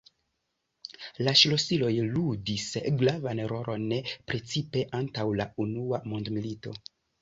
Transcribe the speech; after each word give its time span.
La 1.27 1.33
ŝlosiloj 1.41 1.91
ludis 2.17 2.67
gravan 3.03 3.45
rolon 3.55 3.89
precipe 4.33 4.87
antaŭ 5.05 5.31
la 5.41 5.51
unua 5.69 6.07
mondmilito. 6.13 6.81